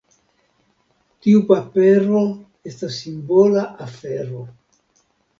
Tiu 1.25 1.41
papero 1.49 2.21
estas 2.71 2.97
simbola 3.01 3.65
afero. 3.89 4.41